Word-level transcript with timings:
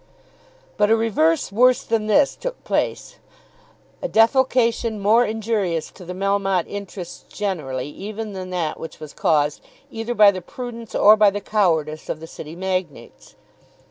But 0.77 0.89
a 0.89 0.95
reverse 0.95 1.51
worse 1.51 1.83
than 1.83 2.07
this 2.07 2.35
took 2.35 2.63
place; 2.63 3.17
a 4.01 4.07
defalcation 4.07 4.99
more 4.99 5.23
injurious 5.25 5.91
to 5.91 6.03
the 6.03 6.15
Melmotte 6.15 6.67
interests 6.67 7.23
generally 7.29 7.87
even 7.89 8.33
than 8.33 8.49
that 8.49 8.79
which 8.79 8.99
was 8.99 9.13
caused 9.13 9.61
either 9.91 10.15
by 10.15 10.31
the 10.31 10.41
prudence 10.41 10.95
or 10.95 11.15
by 11.15 11.29
the 11.29 11.39
cowardice 11.39 12.09
of 12.09 12.19
the 12.19 12.25
City 12.25 12.55
Magnates. 12.55 13.35